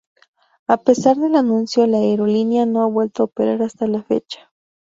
[0.67, 4.51] A pesar del anuncio la aerolínea no ha vuelto a operar hasta la fecha.